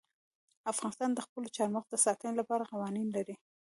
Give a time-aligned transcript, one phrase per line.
[0.71, 3.35] افغانستان د خپلو چار مغز د ساتنې لپاره قوانین لري.